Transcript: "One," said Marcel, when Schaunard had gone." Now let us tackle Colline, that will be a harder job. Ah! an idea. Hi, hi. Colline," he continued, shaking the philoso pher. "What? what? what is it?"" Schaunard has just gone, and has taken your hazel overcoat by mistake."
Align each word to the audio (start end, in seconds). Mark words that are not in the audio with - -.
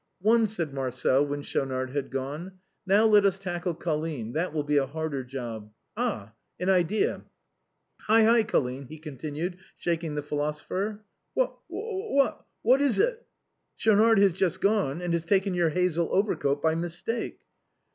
"One," 0.31 0.47
said 0.47 0.73
Marcel, 0.73 1.27
when 1.27 1.43
Schaunard 1.43 1.91
had 1.91 2.09
gone." 2.09 2.53
Now 2.87 3.05
let 3.05 3.23
us 3.23 3.37
tackle 3.37 3.75
Colline, 3.75 4.33
that 4.33 4.51
will 4.51 4.63
be 4.63 4.77
a 4.77 4.87
harder 4.87 5.23
job. 5.23 5.71
Ah! 5.95 6.33
an 6.59 6.69
idea. 6.69 7.23
Hi, 8.07 8.23
hi. 8.23 8.43
Colline," 8.43 8.87
he 8.87 8.97
continued, 8.97 9.57
shaking 9.77 10.15
the 10.15 10.23
philoso 10.23 10.63
pher. 10.65 10.99
"What? 11.35 11.55
what? 11.67 12.47
what 12.63 12.81
is 12.81 12.97
it?"" 12.97 13.27
Schaunard 13.79 14.17
has 14.17 14.33
just 14.33 14.59
gone, 14.59 15.03
and 15.03 15.13
has 15.13 15.23
taken 15.23 15.53
your 15.53 15.69
hazel 15.69 16.09
overcoat 16.11 16.63
by 16.63 16.73
mistake." 16.73 17.41